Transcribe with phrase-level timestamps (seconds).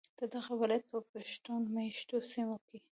[0.19, 2.77] ددغه ولایت په پښتون میشتو سیمو کې